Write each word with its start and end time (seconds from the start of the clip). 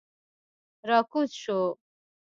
را 0.89 0.99
کوز 1.11 1.29
شوو. 1.41 1.67